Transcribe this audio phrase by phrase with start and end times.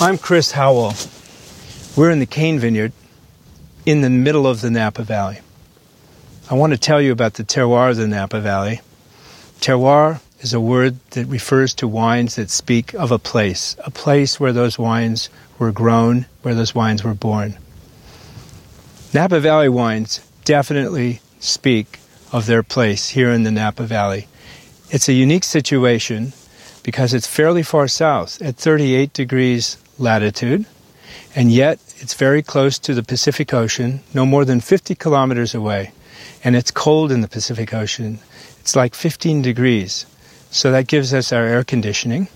[0.00, 0.94] I'm Chris Howell.
[1.96, 2.92] We're in the Cain vineyard
[3.84, 5.40] in the middle of the Napa Valley.
[6.48, 8.80] I want to tell you about the terroir of the Napa Valley.
[9.58, 14.38] Terroir is a word that refers to wines that speak of a place, a place
[14.38, 17.58] where those wines were grown, where those wines were born.
[19.12, 21.98] Napa Valley wines definitely speak
[22.30, 24.28] of their place here in the Napa Valley.
[24.90, 26.34] It's a unique situation
[26.84, 30.66] because it's fairly far south at 38 degrees latitude,
[31.34, 35.92] and yet it's very close to the Pacific Ocean, no more than 50 kilometers away.
[36.44, 38.20] And it's cold in the Pacific Ocean.
[38.60, 40.06] It's like 15 degrees.
[40.50, 42.28] So that gives us our air conditioning.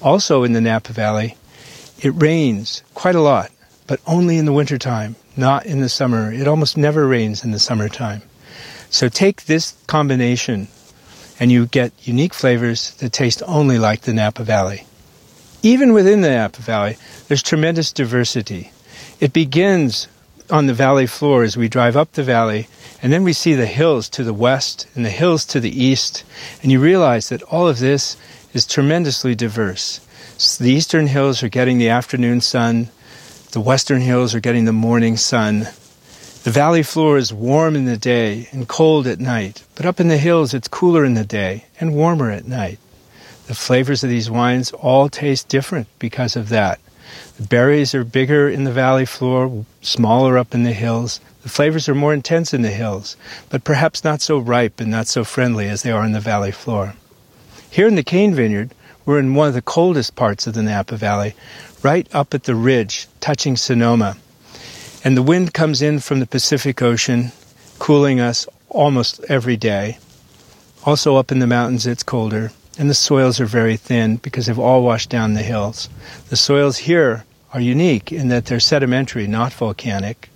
[0.00, 1.36] Also in the Napa Valley,
[2.00, 3.50] it rains quite a lot,
[3.86, 6.32] but only in the wintertime, not in the summer.
[6.32, 8.22] It almost never rains in the summertime.
[8.90, 10.68] So take this combination
[11.38, 14.84] and you get unique flavors that taste only like the Napa Valley
[15.62, 18.70] even within the Napa Valley, there's tremendous diversity.
[19.20, 20.08] It begins
[20.50, 22.68] on the valley floor as we drive up the valley,
[23.02, 26.24] and then we see the hills to the west and the hills to the east,
[26.62, 28.16] and you realize that all of this
[28.54, 30.00] is tremendously diverse.
[30.38, 32.88] So the eastern hills are getting the afternoon sun,
[33.52, 35.68] the western hills are getting the morning sun.
[36.44, 40.08] The valley floor is warm in the day and cold at night, but up in
[40.08, 42.78] the hills it's cooler in the day and warmer at night.
[43.48, 46.78] The flavors of these wines all taste different because of that.
[47.38, 51.18] The berries are bigger in the valley floor, smaller up in the hills.
[51.44, 53.16] The flavors are more intense in the hills,
[53.48, 56.52] but perhaps not so ripe and not so friendly as they are in the valley
[56.52, 56.92] floor.
[57.70, 58.74] Here in the Cain vineyard,
[59.06, 61.34] we're in one of the coldest parts of the Napa Valley,
[61.82, 64.18] right up at the ridge, touching Sonoma.
[65.02, 67.32] And the wind comes in from the Pacific Ocean,
[67.78, 69.96] cooling us almost every day.
[70.84, 74.58] Also up in the mountains, it's colder and the soils are very thin because they've
[74.58, 75.90] all washed down the hills.
[76.28, 80.30] The soils here are unique in that they're sedimentary, not volcanic,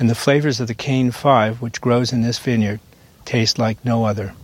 [0.00, 2.80] and the flavors of the Cain 5, which grows in this vineyard,
[3.24, 4.34] taste like no other.